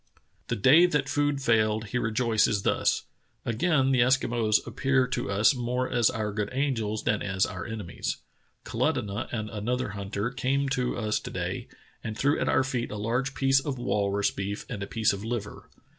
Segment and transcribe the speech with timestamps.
[0.47, 3.03] The day that food failed he rejoices thus:
[3.45, 8.17] "Again the Eskimos appear to us more as our good angels than as our enemies.
[8.65, 11.67] Kalutunah and another hunter came to us to day
[12.03, 15.23] and threw at our feet a large piece of walrus beef and a piece of
[15.23, 15.69] liver."